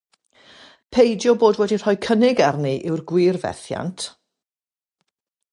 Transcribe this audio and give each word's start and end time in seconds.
Peidio 0.97 1.35
bod 1.43 1.59
wedi 1.63 1.77
rhoi 1.83 1.93
cynnig 2.07 2.43
arni 2.47 2.73
yw'r 2.91 3.07
gwir 3.13 3.41
fethiant. 3.47 4.11